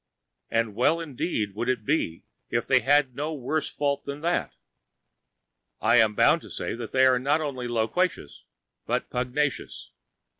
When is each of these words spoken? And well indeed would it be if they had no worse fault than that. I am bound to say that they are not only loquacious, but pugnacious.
And 0.49 0.73
well 0.73 0.99
indeed 0.99 1.53
would 1.53 1.69
it 1.69 1.85
be 1.85 2.23
if 2.49 2.65
they 2.65 2.79
had 2.79 3.13
no 3.15 3.35
worse 3.35 3.69
fault 3.69 4.03
than 4.03 4.21
that. 4.21 4.55
I 5.79 5.97
am 5.97 6.15
bound 6.15 6.41
to 6.41 6.49
say 6.49 6.73
that 6.73 6.91
they 6.91 7.05
are 7.05 7.19
not 7.19 7.39
only 7.39 7.67
loquacious, 7.67 8.43
but 8.87 9.11
pugnacious. 9.11 9.91